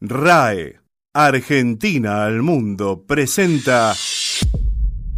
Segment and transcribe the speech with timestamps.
[0.00, 0.76] RAE,
[1.12, 3.94] Argentina al Mundo, presenta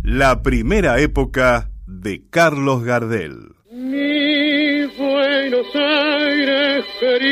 [0.02, 3.56] La Primera Época de Carlos Gardel.
[3.70, 7.28] Mi Buenos Aires querido,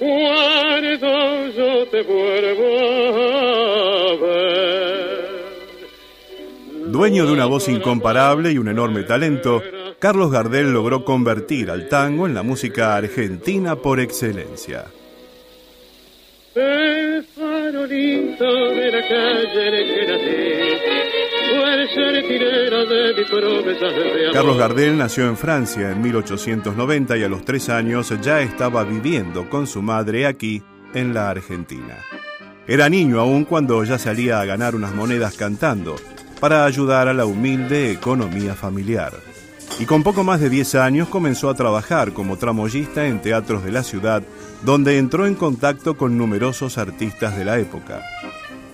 [0.00, 2.66] cuando yo te vuelvo
[4.08, 5.30] a ver.
[6.90, 9.62] Dueño de una voz incomparable y un enorme talento,
[10.00, 14.86] Carlos Gardel logró convertir al tango en la música argentina por excelencia.
[16.54, 19.40] El farolito de la calle.
[24.32, 29.50] Carlos Gardel nació en Francia en 1890 y a los tres años ya estaba viviendo
[29.50, 30.62] con su madre aquí,
[30.94, 31.98] en la Argentina.
[32.66, 35.96] Era niño aún cuando ya salía a ganar unas monedas cantando,
[36.40, 39.12] para ayudar a la humilde economía familiar.
[39.80, 43.72] Y con poco más de 10 años comenzó a trabajar como tramoyista en teatros de
[43.72, 44.22] la ciudad,
[44.62, 48.02] donde entró en contacto con numerosos artistas de la época.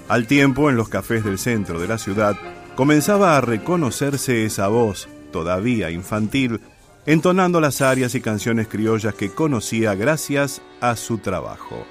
[0.09, 2.37] Al tiempo, en los cafés del centro de la ciudad,
[2.75, 6.61] comenzaba a reconocerse esa voz, todavía infantil,
[7.07, 11.86] entonando las arias y canciones criollas que conocía gracias a su trabajo.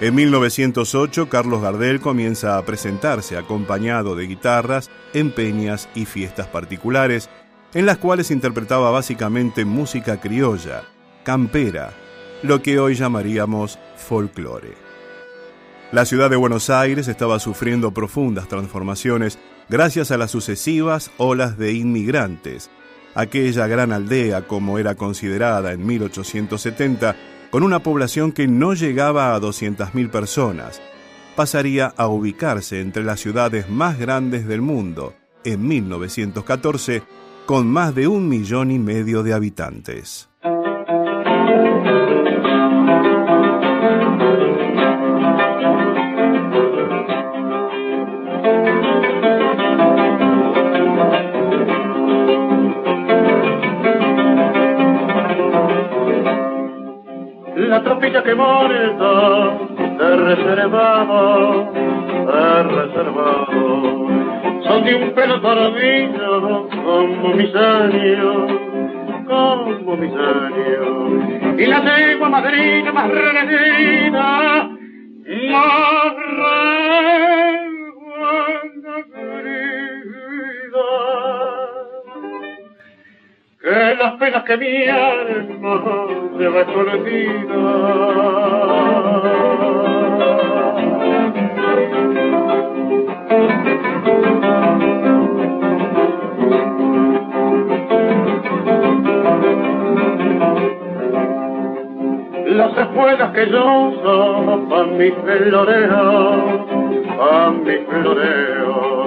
[0.00, 7.28] En 1908, Carlos Gardel comienza a presentarse acompañado de guitarras en peñas y fiestas particulares,
[7.74, 10.82] en las cuales interpretaba básicamente música criolla,
[11.22, 11.92] campera,
[12.42, 14.74] lo que hoy llamaríamos folclore.
[15.92, 19.38] La ciudad de Buenos Aires estaba sufriendo profundas transformaciones
[19.68, 22.70] gracias a las sucesivas olas de inmigrantes.
[23.14, 27.14] Aquella gran aldea, como era considerada en 1870,
[27.52, 30.80] con una población que no llegaba a 200.000 personas,
[31.36, 35.12] pasaría a ubicarse entre las ciudades más grandes del mundo
[35.44, 37.02] en 1914
[37.44, 40.30] con más de un millón y medio de habitantes.
[58.12, 59.58] La tropilla que muerta
[59.96, 64.06] te reservado, te reservado.
[64.64, 68.52] Son de un pelo tardío como mis años,
[69.26, 71.58] como mis años.
[71.58, 74.68] Y la yegua madrina más renecida,
[75.50, 76.14] más
[83.62, 88.22] que las penas que mi alma escondida.
[102.46, 106.66] Las espuelas que yo uso pa' mi floreo,
[107.18, 109.06] pa' mi floreo,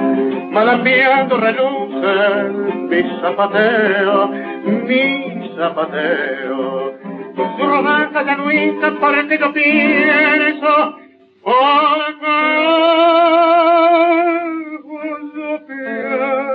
[0.52, 4.28] malambiando relucen mi zapateo,
[4.88, 6.75] mi zapateo.
[7.36, 10.98] Su rodanza ya no hincha porque yo pienso,
[11.44, 12.26] porque
[15.36, 16.46] yo pienso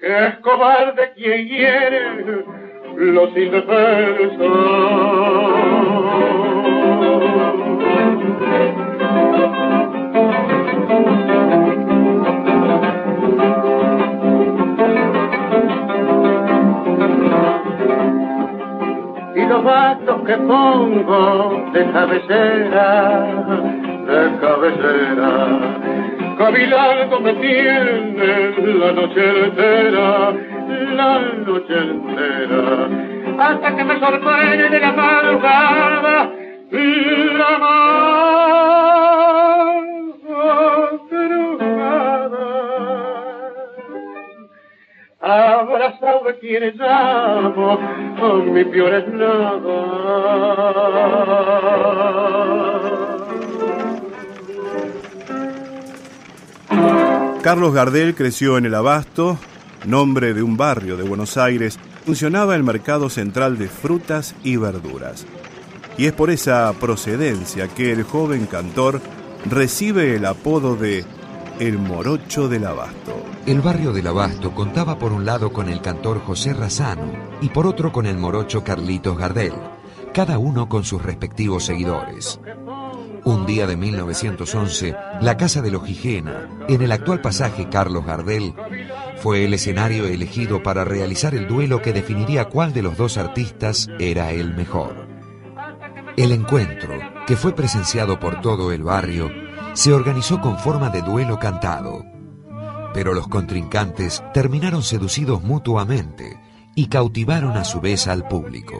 [0.00, 2.44] que es cobarde quien hiere
[2.96, 4.42] los indefensos.
[19.42, 23.24] Y los actos que pongo de cabecera,
[24.06, 25.58] de cabecera.
[26.38, 30.32] Cavilando me tiene la noche entera,
[30.94, 32.88] la noche entera,
[33.38, 36.30] hasta que me sorprende de la madrugada,
[36.70, 38.12] la madrugada.
[45.20, 47.78] Abrazado de quienes amo,
[48.22, 49.52] con mi peor es nada.
[57.42, 59.36] Carlos Gardel creció en el Abasto,
[59.84, 65.26] nombre de un barrio de Buenos Aires, funcionaba el mercado central de frutas y verduras.
[65.98, 69.00] Y es por esa procedencia que el joven cantor
[69.50, 71.04] recibe el apodo de
[71.58, 73.21] El Morocho del Abasto.
[73.44, 77.66] El barrio del Abasto contaba por un lado con el cantor José Razano y por
[77.66, 79.52] otro con el morocho Carlitos Gardel,
[80.14, 82.38] cada uno con sus respectivos seguidores.
[83.24, 88.54] Un día de 1911, la Casa de los en el actual pasaje Carlos Gardel,
[89.16, 93.88] fue el escenario elegido para realizar el duelo que definiría cuál de los dos artistas
[93.98, 95.08] era el mejor.
[96.16, 96.94] El encuentro,
[97.26, 99.30] que fue presenciado por todo el barrio,
[99.72, 102.04] se organizó con forma de duelo cantado.
[102.94, 106.38] Pero los contrincantes terminaron seducidos mutuamente
[106.74, 108.74] y cautivaron a su vez al público.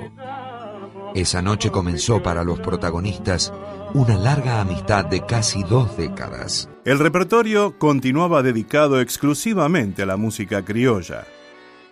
[1.15, 3.53] Esa noche comenzó para los protagonistas
[3.93, 6.71] una larga amistad de casi dos décadas.
[6.87, 11.27] El repertorio continuaba dedicado exclusivamente a la música criolla.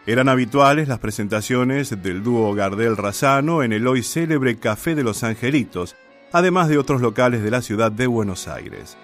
[0.06, 5.23] Eran habituales las presentaciones del dúo Gardel Razano en el hoy célebre Café de los
[5.23, 5.94] Angelitos,
[6.32, 8.96] además de otros locales de la ciudad de Buenos Aires.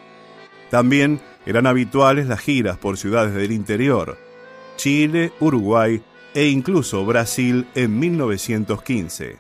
[0.71, 4.19] También eran habituales las giras por ciudades del interior,
[4.77, 6.03] Chile, Uruguay
[6.35, 9.39] e incluso Brasil en 1915.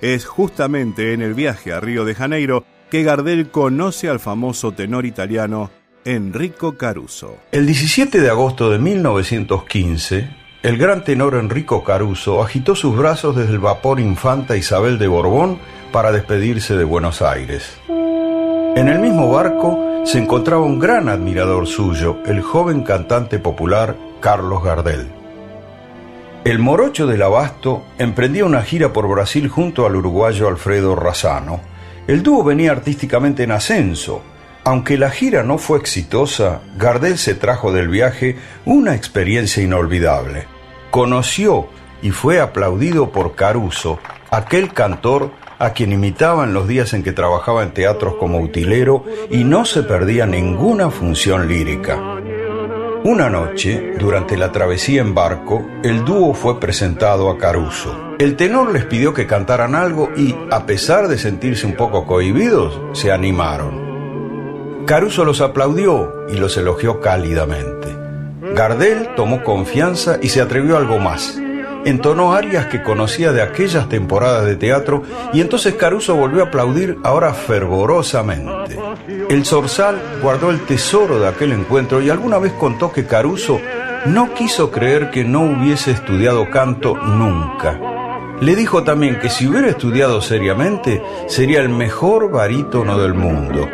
[0.00, 5.06] Es justamente en el viaje a Río de Janeiro que Gardel conoce al famoso tenor
[5.06, 5.70] italiano
[6.04, 7.36] Enrico Caruso.
[7.52, 10.30] El 17 de agosto de 1915,
[10.62, 15.58] el gran tenor Enrico Caruso agitó sus brazos desde el vapor Infanta Isabel de Borbón
[15.92, 17.78] para despedirse de Buenos Aires.
[17.88, 24.62] En el mismo barco se encontraba un gran admirador suyo, el joven cantante popular Carlos
[24.64, 25.08] Gardel.
[26.42, 31.60] El morocho del Abasto emprendía una gira por Brasil junto al uruguayo Alfredo Razano.
[32.06, 34.22] El dúo venía artísticamente en ascenso.
[34.64, 40.46] Aunque la gira no fue exitosa, Gardel se trajo del viaje una experiencia inolvidable.
[40.90, 41.68] Conoció
[42.02, 43.98] y fue aplaudido por Caruso,
[44.30, 45.30] aquel cantor
[45.60, 49.66] a quien imitaba en los días en que trabajaba en teatros como utilero y no
[49.66, 51.98] se perdía ninguna función lírica.
[53.04, 58.14] Una noche, durante la travesía en barco, el dúo fue presentado a Caruso.
[58.18, 62.80] El tenor les pidió que cantaran algo y, a pesar de sentirse un poco cohibidos,
[62.92, 64.84] se animaron.
[64.86, 67.88] Caruso los aplaudió y los elogió cálidamente.
[68.54, 71.40] Gardel tomó confianza y se atrevió a algo más
[71.84, 76.98] entonó arias que conocía de aquellas temporadas de teatro y entonces Caruso volvió a aplaudir
[77.04, 78.78] ahora fervorosamente.
[79.28, 83.60] El Zorzal guardó el tesoro de aquel encuentro y alguna vez contó que Caruso
[84.06, 87.78] no quiso creer que no hubiese estudiado canto nunca.
[88.40, 93.68] Le dijo también que si hubiera estudiado seriamente sería el mejor barítono del mundo.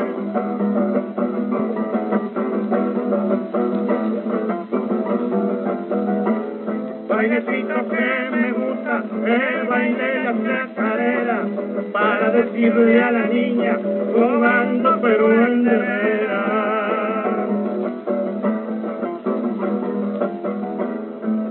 [12.37, 13.79] Decirle a la niña,
[14.15, 15.97] comando pero en de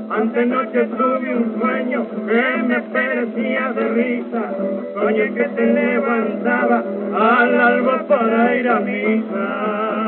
[0.09, 4.43] Antenoche tuve un sueño que me parecía de risa,
[4.93, 10.04] soñé que te levantaba al alba para ir a misa.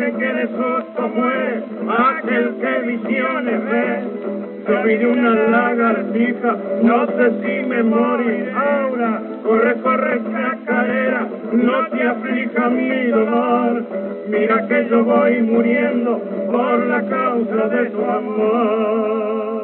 [0.00, 4.20] Que de susto muere aquel que visiones ve
[4.66, 9.20] soy de una lagartija, no sé si me moriré ahora.
[9.42, 13.84] Corre, corre, chacarera, no te aflija mi dolor.
[14.28, 16.18] Mira que yo voy muriendo
[16.50, 19.59] por la causa de tu amor.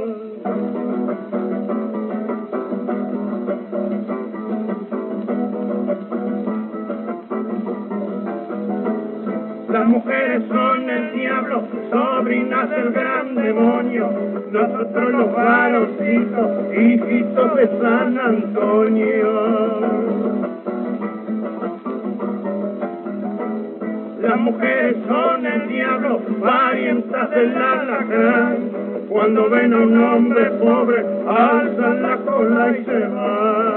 [9.77, 14.09] Las mujeres son el diablo, sobrinas del gran demonio.
[14.51, 19.81] Nosotros los varoncitos, hijitos de San Antonio.
[24.23, 28.57] Las mujeres son el diablo, parientas del alacrán.
[29.11, 33.76] cuando ven a un hombre pobre, alzan la cola y se van.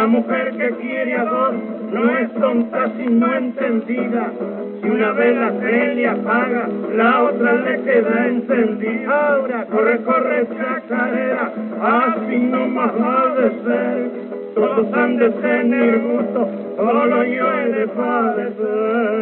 [0.00, 1.54] La mujer que quiere a dos
[1.92, 4.32] no es tonta sino entendida.
[4.80, 9.34] Si una vela se le apaga, la otra le queda encendida.
[9.34, 11.52] Ahora corre, corre, chacarera,
[11.82, 14.10] así no más va de ser.
[14.54, 19.20] Todos han de tener gusto, solo yo he de padecer.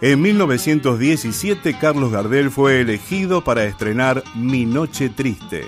[0.00, 5.66] En 1917, Carlos Gardel fue elegido para estrenar Mi Noche Triste,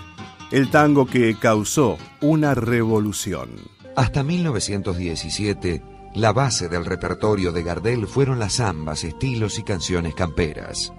[0.54, 3.48] el tango que causó una revolución.
[3.96, 5.82] Hasta 1917,
[6.14, 10.92] la base del repertorio de Gardel fueron las zambas, estilos y canciones camperas.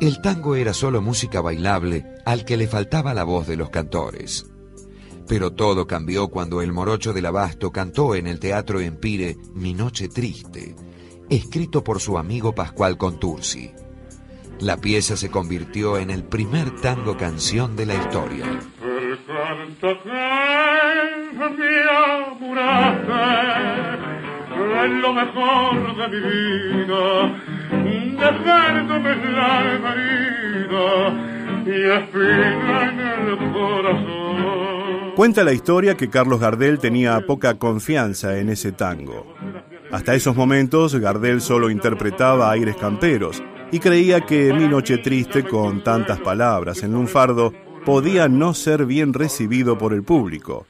[0.00, 4.46] El tango era solo música bailable al que le faltaba la voz de los cantores.
[5.28, 10.08] Pero todo cambió cuando el morocho del abasto cantó en el Teatro Empire Mi Noche
[10.08, 10.74] Triste,
[11.28, 13.70] escrito por su amigo Pascual Contursi.
[14.60, 18.44] La pieza se convirtió en el primer tango canción de la historia.
[35.14, 39.34] Cuenta la historia que Carlos Gardel tenía poca confianza en ese tango.
[39.92, 43.42] Hasta esos momentos Gardel solo interpretaba aires camperos
[43.76, 47.52] y creía que Mi Noche Triste con tantas palabras en lunfardo
[47.84, 50.66] podía no ser bien recibido por el público.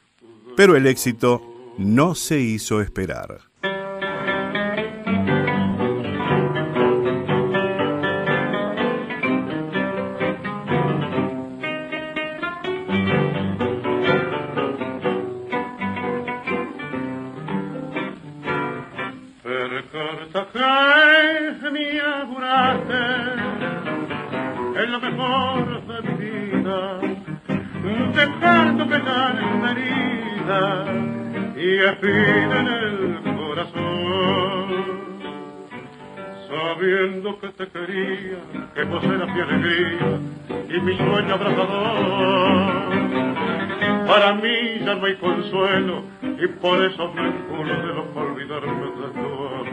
[0.57, 1.41] Pero el éxito
[1.77, 3.46] no se hizo esperar.
[37.57, 38.37] Te quería,
[38.75, 40.19] que vos eras mi alegría
[40.69, 42.93] y mi sueño abrazador.
[44.05, 49.27] Para mí ya no hay consuelo y por eso me juro para olvidarme de tu
[49.57, 49.65] amor.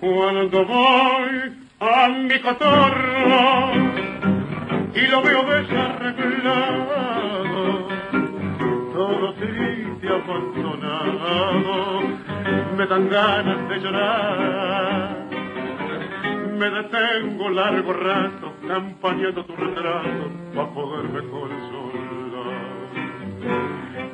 [0.00, 3.72] Cuando voy a mi cotorro
[4.94, 7.88] y lo veo desarreglado,
[8.94, 12.00] todo triste, abandonado,
[12.74, 15.17] me dan ganas de llorar.
[16.58, 22.88] Me detengo largo rato, campañando tu retrato, para poderme consolar.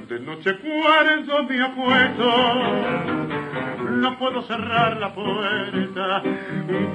[0.08, 2.30] De noche cuando me acuesto,
[3.92, 6.22] no puedo cerrar la puerta,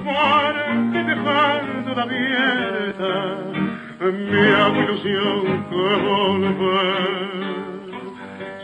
[0.06, 3.38] porque dejando la abierta,
[4.02, 7.40] mi hago ilusión que volver.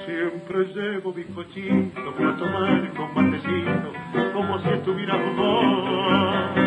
[0.06, 3.92] Siempre llevo mi cochito para tomar con matecito,
[4.34, 6.65] como si estuviera vos.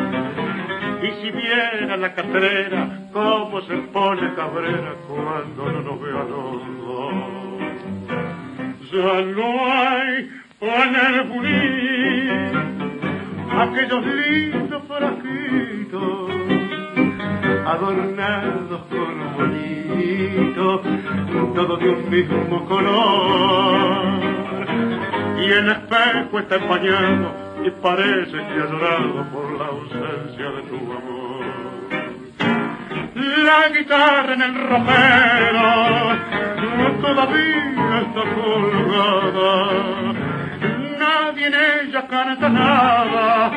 [1.09, 7.15] Y si viera la catrera, como se pone cabrera cuando no nos vea los dos.
[8.93, 10.29] Ya no hay
[10.61, 11.21] en el
[13.59, 16.31] aquellos lindos frasquitos
[17.65, 20.83] adornados con bonito,
[21.55, 24.19] todo de un mismo color.
[25.41, 30.77] Y el espejo está empañado y parece que ha llorado por la ausencia de tu
[30.77, 31.45] amor.
[33.45, 35.67] La guitarra en el ropero
[37.03, 39.53] todavía está colgada.
[40.99, 43.51] Nadie en ella canta nada,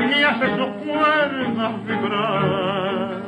[0.00, 3.26] ni hace sus cuerdas vibrar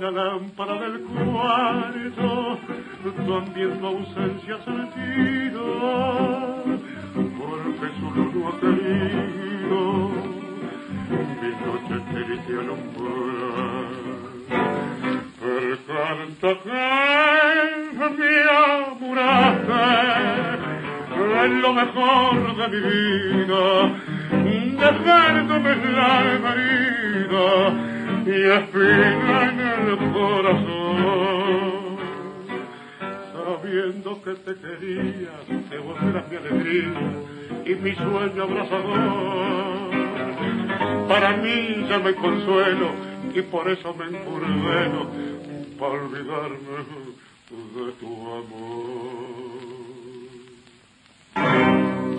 [0.00, 2.58] la lámpara del cuarto
[3.26, 5.81] también tu ausencia sentido
[22.80, 23.92] vida
[24.82, 27.48] dejándome la herida
[28.26, 31.96] y espina en el corazón.
[33.32, 35.34] Sabiendo que te quería,
[35.70, 37.00] que vos eras mi alegría
[37.64, 39.92] y mi sueño abrazador.
[41.08, 42.90] Para mí ya me consuelo
[43.34, 45.06] y por eso me encurdeno
[45.78, 47.12] para olvidarme
[47.50, 49.21] de tu amor.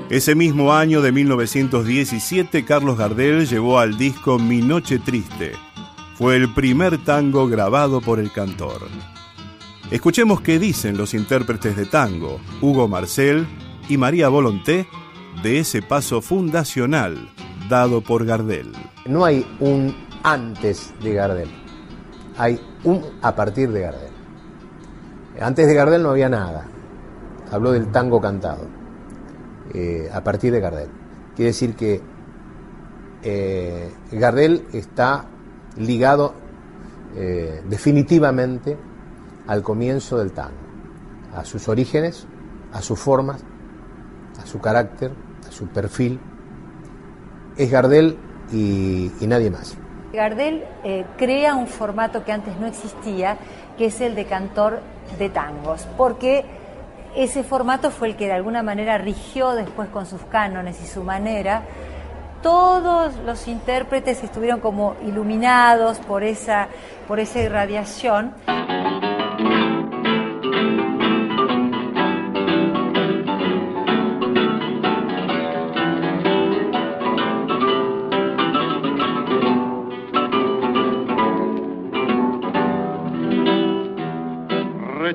[0.10, 5.53] Ese mismo año de 1917, Carlos Gardel llevó al disco Mi Noche Triste.
[6.15, 8.81] Fue el primer tango grabado por el cantor.
[9.91, 13.48] Escuchemos qué dicen los intérpretes de tango, Hugo Marcel
[13.88, 14.88] y María Volonté,
[15.41, 17.29] de ese paso fundacional
[17.69, 18.72] dado por Gardel.
[19.05, 21.50] No hay un antes de Gardel,
[22.38, 24.12] hay un a partir de Gardel.
[25.39, 26.67] Antes de Gardel no había nada.
[27.51, 28.82] Habló del tango cantado.
[29.72, 30.89] Eh, a partir de Gardel.
[31.36, 32.01] Quiere decir que
[33.24, 35.25] eh, Gardel está
[35.77, 36.34] ligado
[37.15, 38.77] eh, definitivamente
[39.48, 40.58] al comienzo del tango,
[41.34, 42.27] a sus orígenes,
[42.74, 43.43] a sus formas,
[44.41, 45.12] a su carácter,
[45.48, 46.20] a su perfil.
[47.55, 48.17] Es Gardel
[48.51, 49.77] y, nadie más.
[50.12, 50.63] Gardel
[51.17, 53.38] crea un formato que antes no existía,
[53.77, 54.82] que es el de cantor
[55.17, 56.46] de tangos, porque
[57.15, 61.03] ese formato fue el que de alguna manera rigió después con sus cánones y su
[61.03, 61.63] manera.
[62.41, 66.67] Todos los intérpretes estuvieron como iluminados por esa,
[67.08, 68.34] por esa irradiación.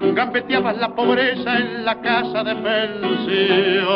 [0.00, 3.88] gambeteabas la pobreza en la casa de pensión.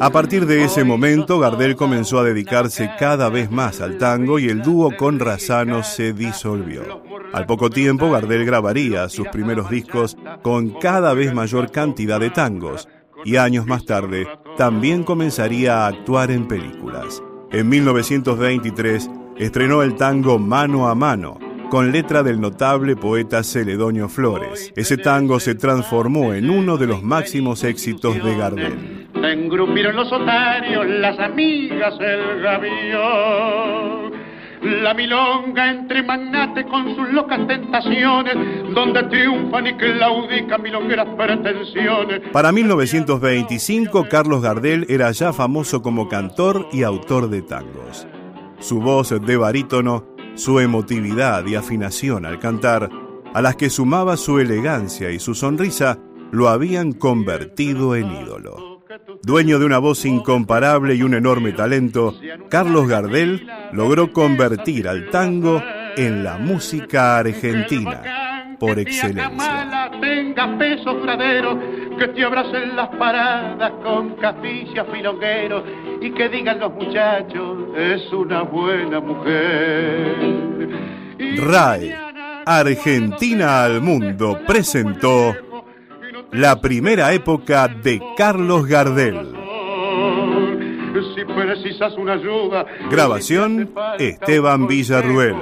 [0.00, 4.48] A partir de ese momento, Gardel comenzó a dedicarse cada vez más al tango y
[4.48, 7.02] el dúo con Razano se disolvió.
[7.32, 12.88] Al poco tiempo, Gardel grabaría sus primeros discos con cada vez mayor cantidad de tangos
[13.24, 17.22] y años más tarde también comenzaría a actuar en películas.
[17.52, 21.38] En 1923 estrenó el tango Mano a Mano,
[21.70, 24.72] con letra del notable poeta Celedonio Flores.
[24.74, 29.08] Ese tango se transformó en uno de los máximos éxitos de Gardel.
[29.14, 34.10] engrupieron los otarios, las amigas, el gavión.
[34.62, 38.34] La milonga entre magnates con sus locas tentaciones,
[38.74, 42.20] donde triunfan y claudican milongueras pretensiones.
[42.32, 48.06] Para 1925, Carlos Gardel era ya famoso como cantor y autor de tangos.
[48.58, 52.88] Su voz de barítono su emotividad y afinación al cantar,
[53.34, 55.98] a las que sumaba su elegancia y su sonrisa,
[56.32, 58.80] lo habían convertido en ídolo.
[59.22, 62.14] Dueño de una voz incomparable y un enorme talento,
[62.48, 65.62] Carlos Gardel logró convertir al tango
[65.96, 69.90] en la música argentina por excelencia.
[72.00, 75.64] Que te abracen las paradas con caficias filongueros
[76.00, 80.16] y que digan los muchachos, es una buena mujer.
[81.36, 81.94] RAE,
[82.46, 85.36] Argentina al Mundo, presentó
[86.32, 89.34] la primera época de Carlos Gardel.
[91.14, 95.36] Si precisas una ayuda, Grabación Esteban Villarruel.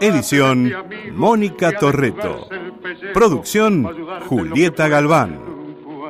[0.00, 0.72] Edición
[1.12, 2.48] Mónica Torreto.
[3.12, 3.86] Producción
[4.26, 5.55] Julieta Galván.